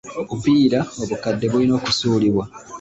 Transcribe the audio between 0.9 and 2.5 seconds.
obukadde bulina okusuulibwa.